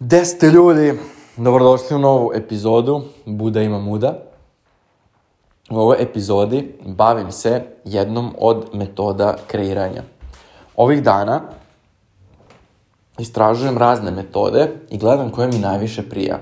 [0.00, 0.98] Gde ste ljudi?
[1.36, 4.22] Dobrodošli u novu epizodu Buda ima muda.
[5.70, 10.02] U ovoj epizodi bavim se jednom od metoda kreiranja.
[10.76, 11.40] Ovih dana
[13.18, 16.38] istražujem razne metode i gledam koje mi najviše prija.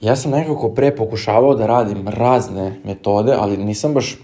[0.00, 4.18] Ja sam nekako pre pokušavao da radim razne metode, ali nisam baš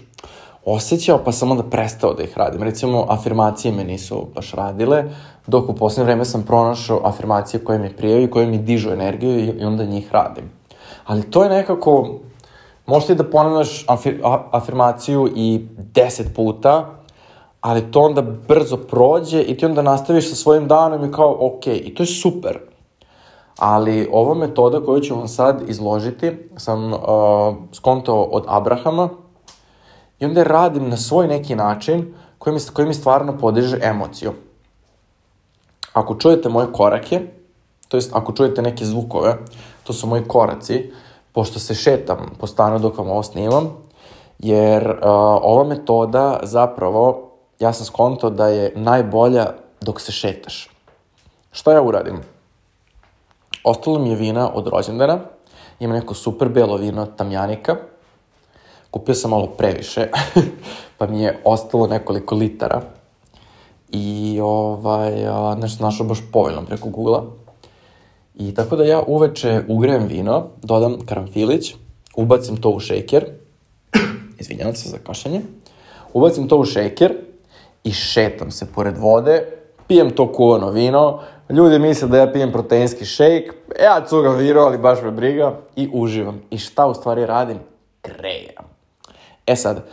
[0.67, 2.63] osjećao, pa sam onda prestao da ih radim.
[2.63, 5.03] Recimo, afirmacije me nisu baš radile,
[5.47, 9.55] dok u poslednje vreme sam pronašao afirmacije koje mi prijaju i koje mi dižu energiju
[9.59, 10.51] i onda njih radim.
[11.05, 12.09] Ali to je nekako,
[12.85, 14.21] možeš ti da ponavljaš afir,
[14.51, 16.85] afirmaciju i deset puta,
[17.61, 21.67] ali to onda brzo prođe i ti onda nastaviš sa svojim danom i kao, ok,
[21.67, 22.59] i to je super.
[23.57, 26.99] Ali ova metoda koju ću vam sad izložiti sam uh,
[27.73, 29.09] skontao od Abrahama,
[30.19, 34.33] I onda radim na svoj neki način koji mi, koji mi stvarno podiže emociju.
[35.93, 37.21] Ako čujete moje korake,
[37.87, 39.37] to jest ako čujete neke zvukove,
[39.83, 40.91] to su moji koraci,
[41.31, 43.69] pošto se šetam po stanu dok vam ovo snimam,
[44.39, 44.97] jer uh,
[45.41, 50.69] ova metoda zapravo, ja sam skonto da je najbolja dok se šetaš.
[51.51, 52.21] Šta ja uradim?
[53.63, 55.19] Ostalo mi je vina od rođendana,
[55.79, 57.75] ima neko super belo vino tamjanika,
[58.91, 60.07] kupio sam malo previše,
[60.97, 62.81] pa mi je ostalo nekoliko litara.
[63.89, 65.11] I ovaj,
[65.57, 67.23] nešto našao baš povoljno preko Google-a.
[68.35, 71.75] I tako da ja uveče ugrejem vino, dodam karamfilić,
[72.15, 73.25] ubacim to u šejker,
[74.39, 75.41] izvinjavam se za kašanje,
[76.13, 77.13] ubacim to u šejker
[77.83, 79.43] i šetam se pored vode,
[79.87, 84.77] pijem to kuvano vino, ljudi misle da ja pijem proteinski šejk, ja cugam vino, ali
[84.77, 86.41] baš me briga i uživam.
[86.49, 87.57] I šta u stvari radim?
[88.01, 88.56] Kreiram.
[89.47, 89.83] E sad,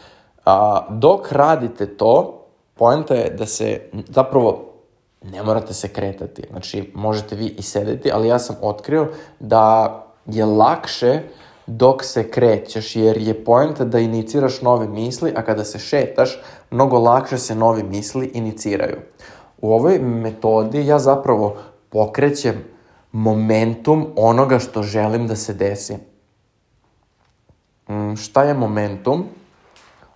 [0.44, 4.74] a, dok radite to, poenta je da se, zapravo,
[5.22, 6.42] ne morate se kretati.
[6.50, 9.08] Znači, možete vi i sedeti, ali ja sam otkrio
[9.40, 11.20] da je lakše
[11.66, 16.40] dok se krećeš, jer je poenta da iniciraš nove misli, a kada se šetaš,
[16.70, 18.96] mnogo lakše se nove misli iniciraju.
[19.60, 21.56] U ovoj metodi ja zapravo
[21.88, 22.64] pokrećem
[23.12, 25.96] momentum onoga što želim da se desi.
[27.88, 29.24] Mm, šta je momentum?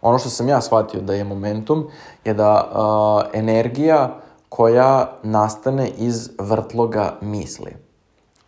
[0.01, 1.87] Ono što sam ja shvatio da je momentum
[2.25, 4.15] je da uh, energija
[4.49, 7.77] koja nastane iz vrtloga misli.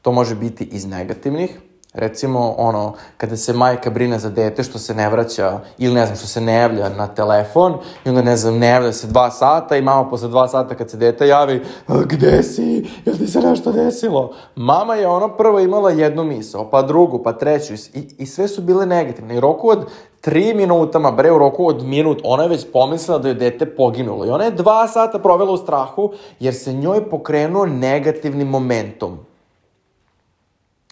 [0.02, 1.60] To može biti iz negativnih,
[1.94, 6.16] Recimo, ono, kada se majka brine za dete što se ne vraća ili ne znam,
[6.16, 7.74] što se ne javlja na telefon
[8.04, 10.90] i onda ne znam, ne javlja se dva sata i mama posle dva sata kad
[10.90, 14.32] se dete javi, gde si, jel ti se nešto desilo?
[14.56, 18.62] Mama je ono prvo imala jednu misao, pa drugu, pa treću i, i sve su
[18.62, 19.36] bile negativne.
[19.36, 19.86] I roku od
[20.20, 24.26] tri minutama, bre, u roku od minut, ona je već pomislila da je dete poginulo.
[24.26, 29.29] I ona je dva sata provela u strahu jer se njoj pokrenuo negativni momentum.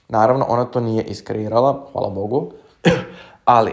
[0.09, 2.51] Naravno, ona to nije iskreirala, hvala Bogu,
[3.45, 3.73] ali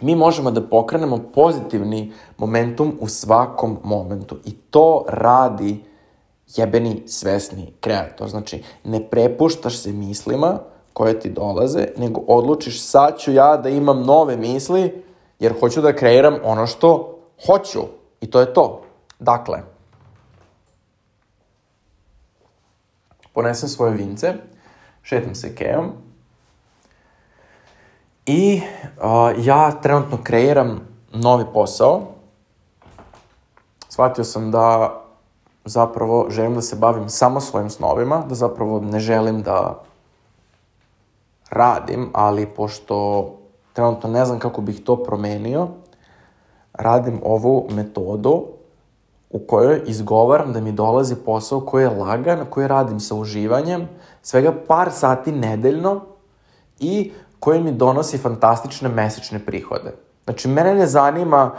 [0.00, 5.84] mi možemo da pokrenemo pozitivni momentum u svakom momentu i to radi
[6.56, 8.28] jebeni svesni kreator.
[8.28, 10.58] Znači, ne prepuštaš se mislima
[10.92, 15.02] koje ti dolaze, nego odlučiš sad ću ja da imam nove misli,
[15.38, 17.80] jer hoću da kreiram ono što hoću.
[18.20, 18.82] I to je to.
[19.18, 19.58] Dakle,
[23.32, 24.34] ponesem svoje vince,
[25.08, 25.92] šetam se kejom
[28.26, 30.80] i uh, ja trenutno kreiram
[31.12, 32.00] novi posao.
[33.88, 34.94] Shvatio sam da
[35.64, 39.82] zapravo želim da se bavim samo svojim snovima, da zapravo ne želim da
[41.50, 43.28] radim, ali pošto
[43.72, 45.68] trenutno ne znam kako bih to promenio,
[46.72, 48.57] radim ovu metodu
[49.30, 53.88] u kojoj izgovaram da mi dolazi posao koji je lagan, koji radim sa uživanjem,
[54.22, 56.00] svega par sati nedeljno
[56.78, 59.94] i koji mi donosi fantastične mesečne prihode.
[60.24, 61.52] Znači, mene ne zanima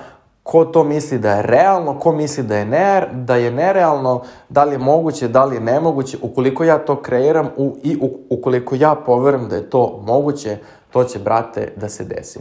[0.43, 4.63] ko to misli da je realno, ko misli da je, ne, da je nerealno, da
[4.63, 6.17] li je moguće, da li je nemoguće.
[6.21, 10.57] Ukoliko ja to kreiram u, i u, ukoliko ja poverujem da je to moguće,
[10.91, 12.39] to će, brate, da se desi.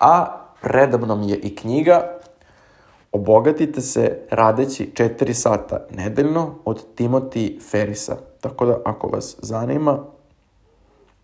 [0.00, 0.26] A
[0.60, 2.19] predabnom je i knjiga
[3.12, 8.16] Obogatite se radeći 4 sata nedeljno od Timothy Ferisa.
[8.40, 9.98] Tako da, ako vas zanima,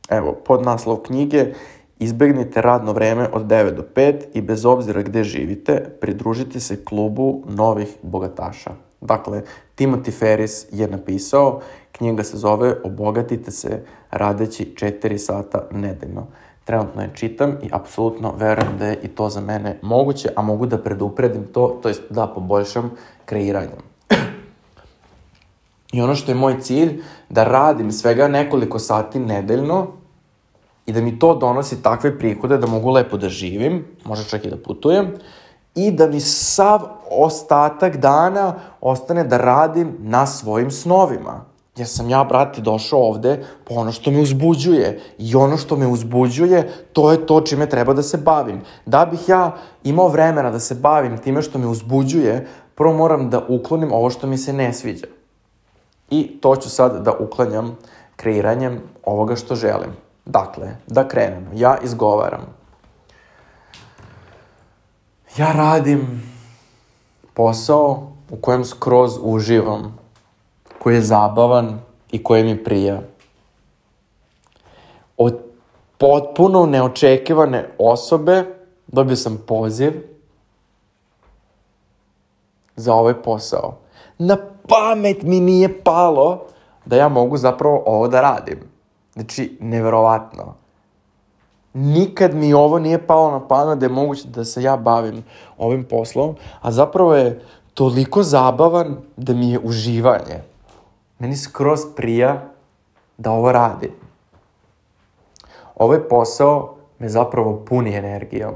[0.09, 1.53] evo, pod naslov knjige
[1.99, 7.43] Izbegnite radno vreme od 9 do 5 i bez obzira gde živite, pridružite se klubu
[7.49, 8.71] novih bogataša.
[9.01, 9.43] Dakle,
[9.77, 11.61] Timothy Ferris je napisao,
[11.93, 16.27] knjiga se zove Obogatite se radeći 4 sata nedeljno
[16.67, 20.67] trenutno je čitam i apsolutno verujem da je i to za mene moguće, a mogu
[20.67, 22.91] da predupredim to, to jest da poboljšam
[23.25, 23.79] kreiranjem.
[25.93, 29.87] I ono što je moj cilj, da radim svega nekoliko sati nedeljno
[30.87, 34.51] i da mi to donosi takve prihode da mogu lepo da živim, možda čak i
[34.51, 35.13] da putujem,
[35.75, 36.81] i da mi sav
[37.11, 41.45] ostatak dana ostane da radim na svojim snovima.
[41.77, 45.01] Jer sam ja, brate, došao ovde po ono što me uzbuđuje.
[45.19, 48.61] I ono što me uzbuđuje, to je to čime treba da se bavim.
[48.87, 53.45] Da bih ja imao vremena da se bavim time što me uzbuđuje, prvo moram da
[53.49, 55.07] uklonim ovo što mi se ne sviđa.
[56.11, 57.77] I to ću sad da uklanjam
[58.17, 59.91] kreiranjem ovoga što želim.
[60.25, 61.51] Dakle, da krenemo.
[61.55, 62.47] Ja izgovaram.
[65.37, 66.23] Ja radim
[67.35, 69.99] posao u kojem skroz uživam,
[70.87, 71.79] koji je zabavan
[72.13, 73.01] i koji mi prija.
[75.17, 75.39] Od
[75.99, 78.45] potpuno neočekivane osobe
[78.87, 79.93] dobio sam poziv
[82.77, 83.79] za ovaj posao.
[84.19, 84.37] Na
[84.69, 86.47] pamet mi nije palo
[86.85, 88.61] da ja mogu zapravo ovo da radim.
[89.15, 90.55] Znači, neverovatno.
[91.75, 95.25] Nikad mi ovo nije palo na pamet da je moguće da se ja bavim
[95.59, 97.43] ovim poslom, a zapravo je
[97.75, 100.56] toliko zabavan da mi je uživanje.
[101.19, 102.49] Meni skroz prija
[103.19, 103.93] da ovo radim.
[105.75, 108.55] Ovaj posao me zapravo puni energijom.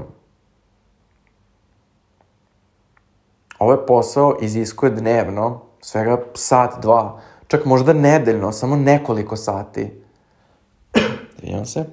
[3.59, 10.01] Ovaj posao iziskuje dnevno svega sat, dva, čak možda nedeljno, samo nekoliko sati.
[11.37, 11.85] Izvinjam se.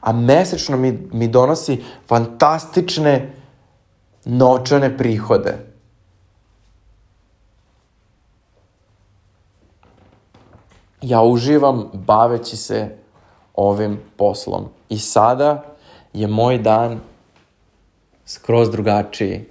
[0.00, 3.34] A mesečno mi, mi donosi fantastične
[4.24, 5.71] novčane prihode.
[11.02, 12.96] Ja uživam baveći se
[13.54, 14.68] ovim poslom.
[14.88, 15.64] I sada
[16.12, 17.00] je moj dan
[18.26, 19.44] skroz drugačiji.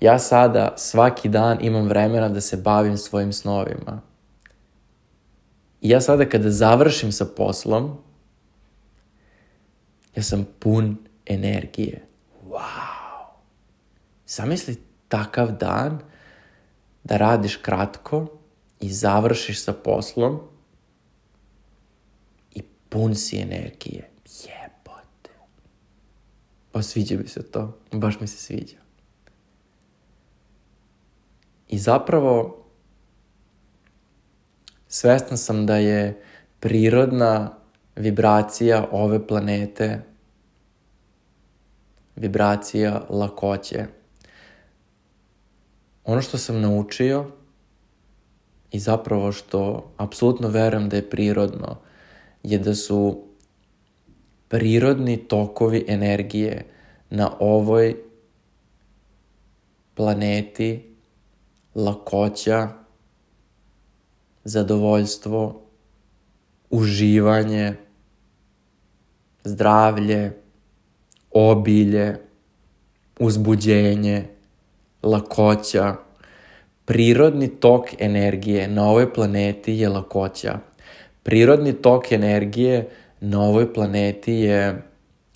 [0.00, 4.00] Ja sada svaki dan imam vremena da se bavim svojim snovima.
[5.80, 7.98] I ja sada kada završim sa poslom,
[10.16, 10.96] ja sam pun
[11.26, 12.06] energije.
[12.48, 13.26] Wow!
[14.26, 14.76] Zamisli
[15.08, 15.98] takav dan
[17.04, 18.26] da radiš kratko
[18.80, 20.40] i završiš sa poslom
[22.88, 24.10] pun si energije.
[24.24, 25.30] Jebote.
[26.72, 27.78] Pa sviđa mi se to.
[27.92, 28.76] Baš mi se sviđa.
[31.68, 32.64] I zapravo
[34.88, 36.22] svestan sam da je
[36.60, 37.52] prirodna
[37.96, 40.02] vibracija ove planete
[42.16, 43.86] vibracija lakoće.
[46.04, 47.30] Ono što sam naučio
[48.70, 51.76] i zapravo što apsolutno verujem da je prirodno
[52.50, 53.24] je da su
[54.48, 56.64] prirodni tokovi energije
[57.10, 57.96] na ovoj
[59.94, 60.96] planeti
[61.74, 62.68] lakoća,
[64.44, 65.62] zadovoljstvo,
[66.70, 67.74] uživanje,
[69.44, 70.32] zdravlje,
[71.30, 72.16] obilje,
[73.20, 74.24] uzbuđenje,
[75.02, 75.96] lakoća.
[76.84, 80.58] Prirodni tok energije na ovoj planeti je lakoća.
[81.28, 82.88] Prirodni tok energije
[83.20, 84.82] na ovoj planeti je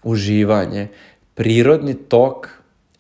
[0.03, 0.89] uživanje.
[1.35, 2.49] Prirodni tok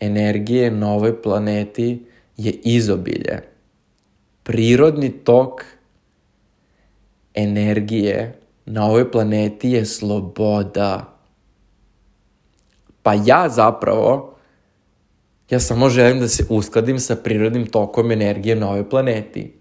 [0.00, 2.05] energije na ovoj planeti
[2.37, 3.39] je izobilje.
[4.43, 5.65] Prirodni tok
[7.35, 11.19] energije na ovoj planeti je sloboda.
[13.02, 14.37] Pa ja zapravo,
[15.50, 19.52] ja samo želim da se uskladim sa prirodnim tokom energije na ovoj planeti.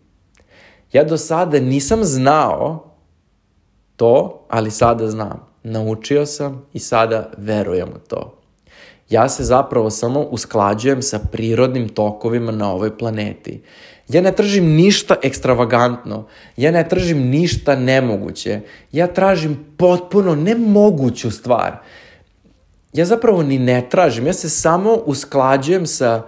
[0.94, 2.91] Ja do sada nisam znao
[4.02, 5.48] to, ali sada znam.
[5.64, 8.38] Naučio sam i sada verujem u to.
[9.10, 13.62] Ja se zapravo samo usklađujem sa prirodnim tokovima na ovoj planeti.
[14.10, 16.28] Ja ne tražim ništa ekstravagantno,
[16.58, 18.60] ja ne tražim ništa nemoguće,
[18.92, 21.78] ja tražim potpuno nemoguću stvar.
[22.94, 26.24] Ja zapravo ni ne tražim, ja se samo usklađujem sa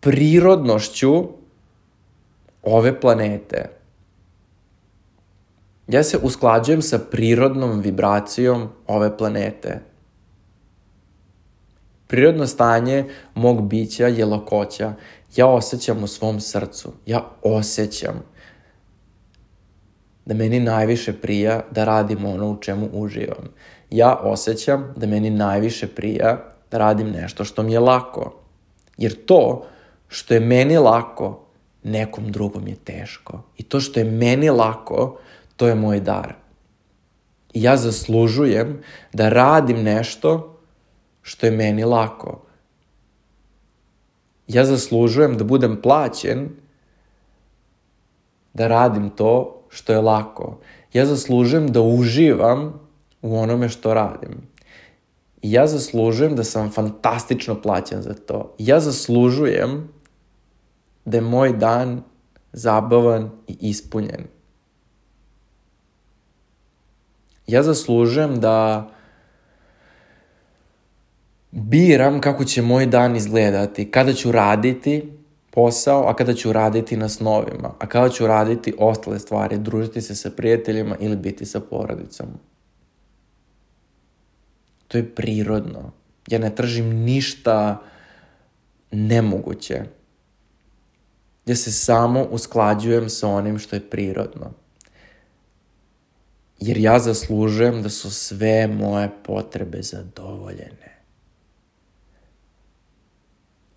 [0.00, 1.24] prirodnošću
[2.62, 3.76] ove planete.
[5.88, 9.80] Ja se usklađujem sa prirodnom vibracijom ove planete.
[12.06, 14.92] Prirodno stanje mog bića je lakoća.
[15.36, 16.92] Ja osjećam u svom srcu.
[17.06, 18.22] Ja osjećam
[20.24, 23.48] da meni najviše prija da radim ono u čemu uživam.
[23.90, 28.34] Ja osjećam da meni najviše prija da radim nešto što mi je lako.
[28.98, 29.66] Jer to
[30.08, 31.46] što je meni lako,
[31.82, 33.42] nekom drugom je teško.
[33.56, 35.18] I to što je meni lako,
[35.56, 36.34] to je moj dar.
[37.52, 38.80] I ja zaslužujem
[39.12, 40.58] da radim nešto
[41.22, 42.42] što je meni lako.
[44.48, 46.48] Ja zaslužujem da budem plaćen
[48.54, 50.58] da radim to što je lako.
[50.92, 52.80] Ja zaslužujem da uživam
[53.22, 54.48] u onome što radim.
[55.42, 58.54] I ja zaslužujem da sam fantastično plaćen za to.
[58.58, 59.88] Ja zaslužujem
[61.04, 62.02] da je moj dan
[62.52, 64.35] zabavan i ispunjen.
[67.46, 68.88] Ja zaslužujem da
[71.50, 75.12] biram kako će moj dan izgledati, kada ću raditi
[75.50, 80.14] posao, a kada ću raditi na snovima, a kada ću raditi ostale stvari, družiti se
[80.14, 82.26] sa prijateljima ili biti sa porodicom.
[84.88, 85.92] To je prirodno.
[86.28, 87.82] Ja ne tražim ništa
[88.90, 89.82] nemoguće.
[91.46, 94.65] Ja se samo usklađujem sa onim što je prirodno.
[96.60, 100.96] Jer ja zaslužujem da su sve moje potrebe zadovoljene.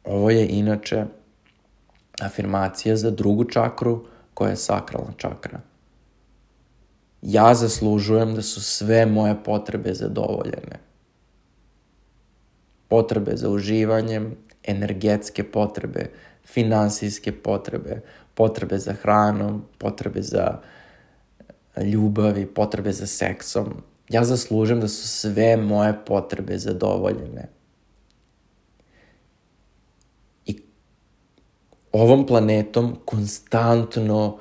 [0.04, 1.06] Ovo je inače
[2.22, 5.62] afirmacija za drugu čakru koja je sakralna čakra.
[7.22, 10.80] Ja zaslužujem da su sve moje potrebe zadovoljene.
[12.88, 16.12] Potrebe za uživanjem, energetske potrebe,
[16.46, 18.02] finansijske potrebe,
[18.34, 20.60] potrebe za hranom, potrebe za
[21.78, 23.66] ljubavi, potrebe za seksom.
[24.10, 27.50] Ja zaslužujem da su sve moje potrebe zadovoljene.
[30.46, 30.58] I
[31.92, 34.38] ovom planetom konstantno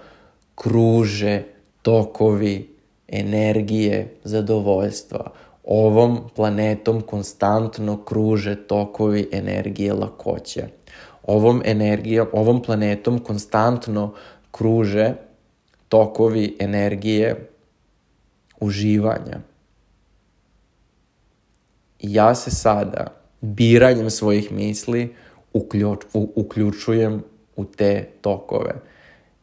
[0.54, 1.42] kruže
[1.82, 2.76] tokovi
[3.08, 5.32] energije zadovoljstva.
[5.64, 10.68] Ovom planetom konstantno kruže tokovi energije lakoće.
[11.22, 14.14] Ovom energijom, ovom planetom konstantno
[14.50, 15.14] kruže
[15.88, 17.48] tokovi energije
[18.60, 19.40] uživanja.
[22.00, 23.06] I ja se sada
[23.40, 25.14] biranjem svojih misli
[25.52, 27.22] uključ, u, uključujem
[27.56, 28.74] u te tokove.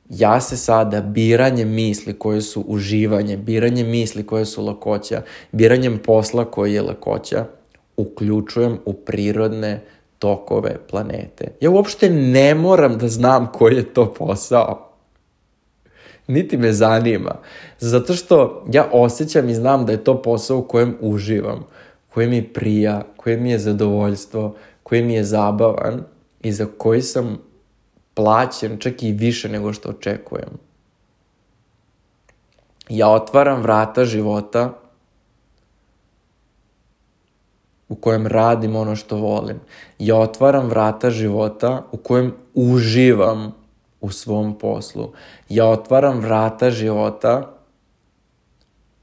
[0.10, 5.22] Ja se sada biranjem misli koje su uživanje, biranjem misli koje su lakoća,
[5.52, 7.46] biranjem posla koji je lakoća,
[7.98, 9.82] uključujem u prirodne
[10.20, 11.48] tokove planete.
[11.62, 14.85] Ja uopšte ne moram da znam koji je to posao
[16.27, 17.36] niti me zanima.
[17.79, 21.65] Zato što ja osjećam i znam da je to posao u kojem uživam,
[22.10, 26.03] koji mi prija, koji mi je zadovoljstvo, koji mi je zabavan
[26.41, 27.38] i za koji sam
[28.13, 30.50] plaćen čak i više nego što očekujem.
[32.89, 34.74] Ja otvaram vrata života
[37.89, 39.60] u kojem radim ono što volim.
[40.00, 43.64] Ja otvaram vrata života u kojem uživam
[44.05, 45.13] u svom poslu.
[45.50, 47.57] Ja otvaram vrata života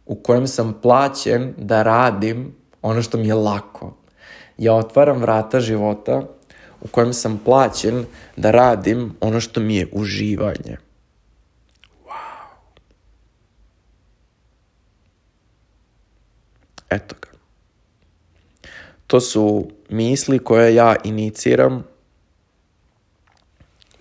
[0.07, 3.95] u kojem sam plaćen da radim ono što mi je lako.
[4.59, 6.23] Ja otvaram vrata života
[6.81, 8.05] u kojem sam plaćen
[8.37, 10.77] da radim ono što mi je uživanje.
[12.07, 12.47] Wow.
[16.91, 17.29] Eto ga.
[19.07, 21.92] To su misli koje ja iniciram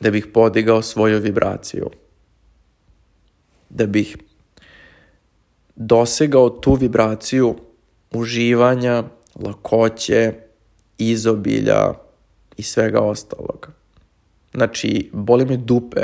[0.02, 1.90] da bih podigao svoju vibraciju.
[3.70, 4.18] Da bih
[5.76, 7.56] dosegao tu vibraciju
[8.12, 9.04] uživanja,
[9.36, 10.34] lakoće,
[10.98, 11.94] izobilja
[12.58, 13.70] i svega ostalog.
[14.54, 16.02] Znači, boli me dupe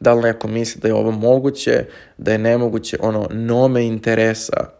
[0.00, 1.84] da li neko misli da je ovo moguće,
[2.18, 4.70] da je nemoguće, ono, no me interesa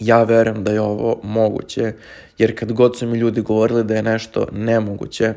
[0.00, 1.92] ja verujem da je ovo moguće,
[2.38, 5.34] jer kad god su mi ljudi govorili da je nešto nemoguće,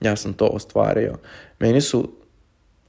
[0.00, 1.14] ja sam to ostvario.
[1.58, 2.12] Meni su,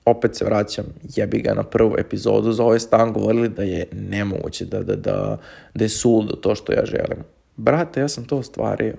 [0.05, 4.65] opet se vraćam, jebi ga na prvu epizodu za ovaj stan, govorili da je nemoguće,
[4.65, 5.37] da, da, da,
[5.73, 7.23] da je suludo to što ja želim.
[7.55, 8.95] Brate, ja sam to ostvario.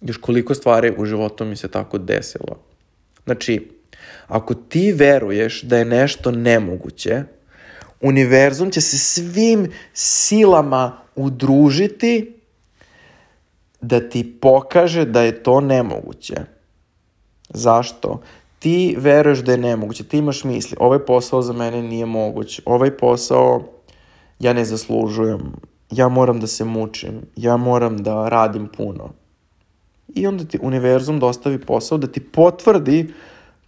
[0.00, 2.58] Još koliko stvari u životu mi se tako desilo.
[3.24, 3.70] Znači,
[4.26, 7.22] ako ti veruješ da je nešto nemoguće,
[8.00, 12.32] univerzum će se svim silama udružiti
[13.80, 16.34] da ti pokaže da je to nemoguće.
[17.48, 18.20] Zašto?
[18.58, 22.96] Ti veruješ da je nemoguće, ti imaš misli, ovaj posao za mene nije moguć, ovaj
[22.96, 23.62] posao
[24.38, 25.52] ja ne zaslužujem,
[25.90, 29.10] ja moram da se mučim, ja moram da radim puno.
[30.08, 33.14] I onda ti univerzum dostavi posao da ti potvrdi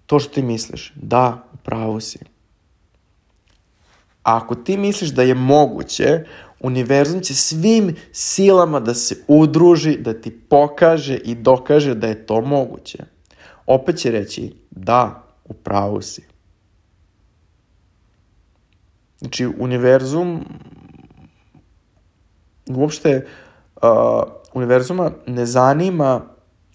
[0.07, 0.93] to što ti misliš.
[0.97, 2.19] Da, pravo si.
[4.29, 6.25] A ako ti misliš da je moguće,
[6.61, 12.41] univerzum će svim silama da se udruži, da ti pokaže i dokaže da je to
[12.41, 13.05] moguće.
[13.67, 16.23] Opet će reći, da, u pravu si.
[19.19, 20.45] Znači, univerzum
[22.67, 23.27] uopšte
[23.77, 23.89] uh,
[24.53, 26.21] univerzuma ne zanima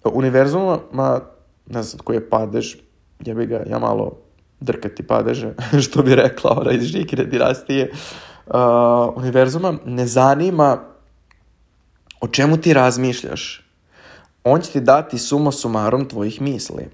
[0.04, 0.78] univerzuma,
[1.66, 2.76] ne znam koji je padež,
[3.24, 4.23] ja bi ga, ja malo
[4.64, 5.54] drkati padeže,
[5.84, 7.92] što bi rekla ona iz Žikine dinastije,
[8.46, 8.54] uh,
[9.16, 10.94] univerzuma, ne zanima
[12.20, 13.60] o čemu ti razmišljaš.
[14.44, 16.88] On će ti dati suma sumarom tvojih misli.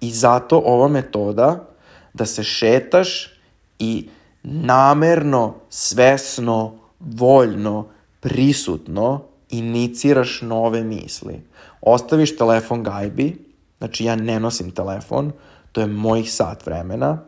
[0.00, 1.68] I zato ova metoda
[2.14, 3.30] da se šetaš
[3.78, 4.08] i
[4.42, 7.86] namerno, svesno, voljno,
[8.20, 11.42] prisutno iniciraš nove misli.
[11.80, 13.36] Ostaviš telefon gajbi,
[13.78, 15.32] znači ja ne nosim telefon,
[15.74, 17.18] to je mojih sat vremena,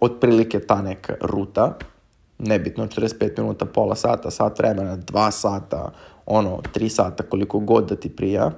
[0.00, 1.78] otprilike ta neka ruta,
[2.38, 5.92] nebitno 45 minuta, pola sata, sat vremena, 2 sata,
[6.26, 8.50] ono, 3 sata, koliko god da ti prija.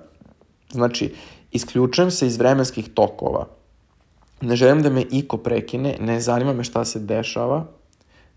[0.73, 1.15] Znači,
[1.53, 3.47] isključujem se iz vremenskih tokova.
[4.41, 7.67] Ne želim da me iko prekine, ne zanima me šta se dešava,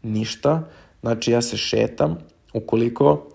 [0.04, 0.64] ništa.
[1.02, 2.18] Znači, ja se šetam,
[2.54, 3.28] ukoliko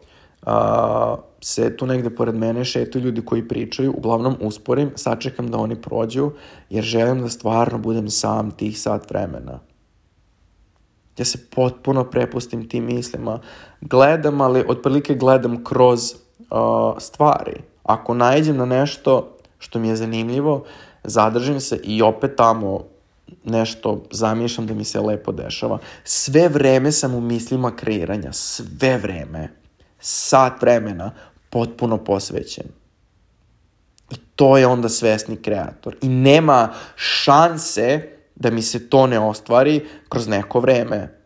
[0.46, 5.82] a, se tu negde pored mene šetaju ljudi koji pričaju, uglavnom usporim, sačekam da oni
[5.82, 6.30] prođu,
[6.70, 9.60] jer želim da stvarno budem sam tih sat vremena.
[11.18, 13.40] Ja se potpuno prepustim tim mislima.
[13.80, 17.62] Gledam, ali otprilike gledam kroz uh, stvari.
[17.82, 20.64] Ako najđem na nešto što mi je zanimljivo,
[21.04, 22.80] zadržim se i opet tamo
[23.44, 25.78] nešto zamišljam da mi se lepo dešava.
[26.04, 29.63] Sve vreme sam u mislima kreiranja, sve vreme.
[30.06, 31.10] Sat vremena,
[31.50, 32.66] potpuno posvećen.
[34.10, 35.96] I to je onda svesni kreator.
[36.02, 41.20] I nema šanse da mi se to ne ostvari kroz neko vreme.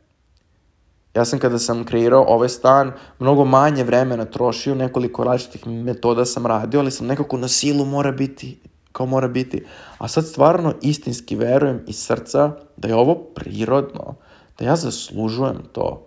[1.15, 6.47] Ja sam kada sam kreirao ovaj stan, mnogo manje vremena trošio, nekoliko različitih metoda sam
[6.47, 8.61] radio, ali sam nekako na silu mora biti,
[8.93, 9.65] kao mora biti.
[9.99, 14.15] A sad stvarno istinski verujem iz srca da je ovo prirodno,
[14.59, 16.07] da ja zaslužujem to.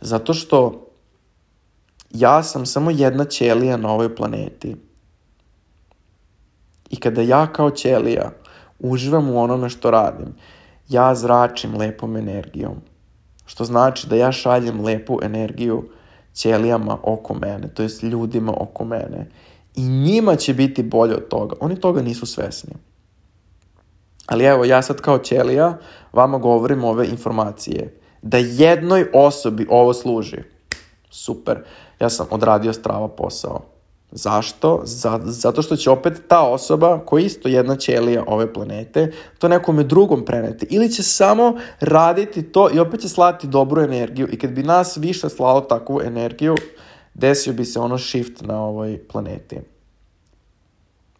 [0.00, 0.86] Zato što
[2.14, 4.76] ja sam samo jedna ćelija na ovoj planeti.
[6.90, 8.30] I kada ja kao ćelija
[8.78, 10.34] uživam u onome što radim,
[10.88, 12.74] ja zračim lepom energijom.
[13.46, 15.88] Što znači da ja šaljem lepu energiju
[16.34, 19.30] ćelijama oko mene, to jest ljudima oko mene.
[19.74, 21.56] I njima će biti bolje od toga.
[21.60, 22.74] Oni toga nisu svesni.
[24.26, 25.78] Ali evo, ja sad kao ćelija
[26.12, 28.00] vama govorim ove informacije.
[28.22, 30.38] Da jednoj osobi ovo služi.
[31.10, 31.64] Super.
[32.04, 33.60] Ja sam odradio strava posao.
[34.10, 34.82] Zašto?
[35.24, 39.82] Zato što će opet ta osoba, koja je isto jedna ćelija ove planete, to nekome
[39.82, 40.66] drugom preneti.
[40.70, 44.28] Ili će samo raditi to i opet će slati dobru energiju.
[44.32, 46.54] I kad bi nas više slalo takvu energiju,
[47.14, 49.58] desio bi se ono shift na ovoj planeti.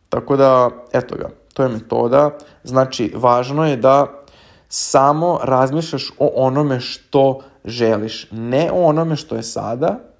[0.08, 2.38] Tako da, eto ga, to je metoda.
[2.64, 4.20] Znači, važno je da
[4.68, 10.13] samo razmišljaš o onome što želiš, ne o onome što je sada,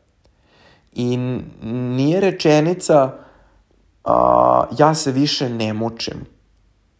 [0.94, 1.16] I
[1.62, 3.12] nije rečenica
[4.04, 6.26] a, ja se više ne mučim.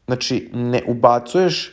[0.07, 1.73] Znači, ne ubacuješ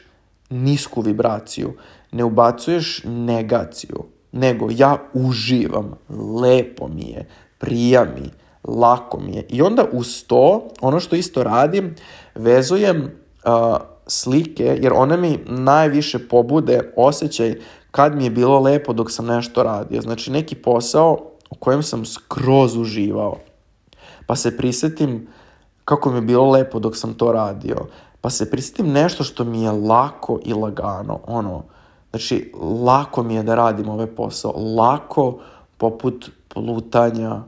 [0.50, 1.74] nisku vibraciju,
[2.12, 5.94] ne ubacuješ negaciju, nego ja uživam,
[6.42, 8.30] lepo mi je, prija mi,
[8.64, 9.46] lako mi je.
[9.50, 11.96] I onda uz to, ono što isto radim,
[12.36, 13.12] vezujem
[13.44, 17.56] a, slike, jer one mi najviše pobude osjećaj
[17.92, 20.02] kad mi je bilo lepo dok sam nešto radio.
[20.02, 23.38] Znači, neki posao u kojem sam skroz uživao.
[24.26, 25.28] Pa se prisetim
[25.86, 27.78] kako mi je bilo lepo dok sam to radio.
[28.22, 31.20] Pa se prisetim nešto što mi je lako i lagano.
[31.28, 31.64] Ono,
[32.10, 32.54] znači,
[32.86, 34.54] lako mi je da radim ovaj posao.
[34.78, 35.40] Lako
[35.78, 37.42] poput plutanja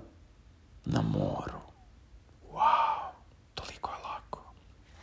[0.86, 1.60] na moru.
[3.56, 4.40] Toliko je lako.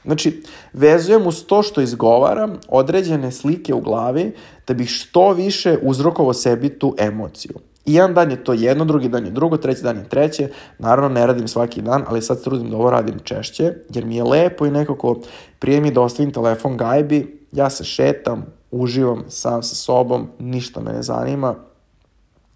[0.04, 4.34] Znači, vezujem uz to što izgovaram određene slike u glavi
[4.66, 7.54] da bih što više uzrokovao sebi tu emociju.
[7.84, 10.48] I jedan dan je to jedno, drugi dan je drugo, treći dan je treće.
[10.78, 14.24] Naravno, ne radim svaki dan, ali sad trudim da ovo radim češće, jer mi je
[14.24, 15.20] lepo i nekako
[15.58, 20.92] prije mi da ostavim telefon gajbi, ja se šetam, uživam sam sa sobom, ništa me
[20.92, 21.54] ne zanima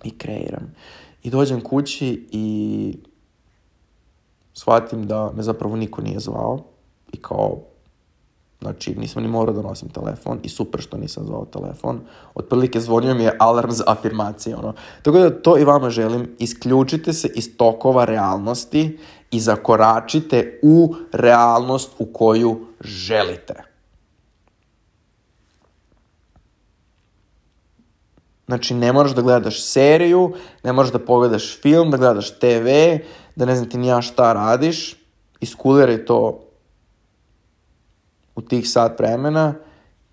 [0.04, 0.74] i kreiram.
[1.22, 2.98] I dođem kući i
[4.52, 6.64] shvatim da me zapravo niko nije zvao
[7.12, 7.60] i kao
[8.64, 12.00] Znači, nisam ni morao da nosim telefon i super što nisam zvao telefon.
[12.34, 14.72] Otprilike zvonio mi je alarm za afirmacije, ono.
[15.02, 16.36] Tako da to i vama želim.
[16.38, 18.98] Isključite se iz tokova realnosti
[19.30, 23.54] i zakoračite u realnost u koju želite.
[28.46, 32.68] Znači, ne moraš da gledaš seriju, ne moraš da pogledaš film, da gledaš TV,
[33.36, 34.96] da ne znam ti ni ja šta radiš.
[35.40, 36.43] Iskuliraj to
[38.36, 39.54] u tih sat vremena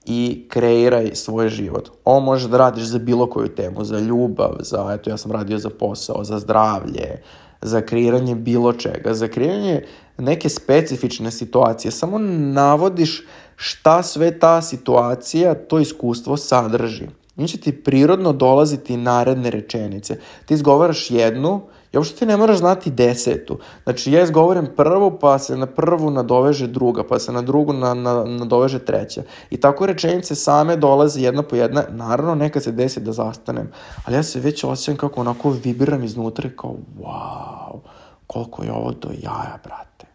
[0.05, 1.89] i kreiraj svoj život.
[2.05, 5.57] Ovo možeš da radiš za bilo koju temu, za ljubav, za, eto ja sam radio
[5.57, 7.21] za posao, za zdravlje,
[7.61, 9.83] za kreiranje bilo čega, za kreiranje
[10.17, 11.91] neke specifične situacije.
[11.91, 12.17] Samo
[12.53, 17.07] navodiš šta sve ta situacija, to iskustvo sadrži.
[17.37, 20.19] I će ti prirodno dolaziti naredne rečenice.
[20.45, 23.59] Ti izgovaraš jednu i uopšte ti ne moraš znati desetu.
[23.83, 27.93] Znači ja izgovorim prvu, pa se na prvu nadoveže druga, pa se na drugu na,
[27.93, 29.23] na, nadoveže treća.
[29.49, 31.83] I tako rečenice same dolaze jedna po jedna.
[31.89, 33.71] Naravno, nekad se desi da zastanem,
[34.05, 37.79] ali ja se već osjećam kako onako vibiram iznutra i kao wow,
[38.27, 40.05] koliko je ovo do jaja, brate.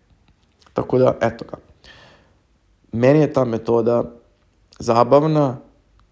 [0.73, 1.57] Tako da, eto ga.
[2.93, 4.05] Meni je ta metoda
[4.79, 5.57] zabavna,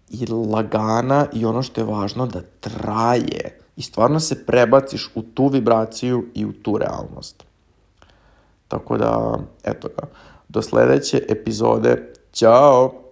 [0.09, 5.47] i lagana i ono što je važno da traje i stvarno se prebaciš u tu
[5.47, 7.43] vibraciju i u tu realnost.
[8.67, 10.07] Tako da, eto ga,
[10.49, 12.13] do sledeće epizode.
[12.33, 13.04] Ćao!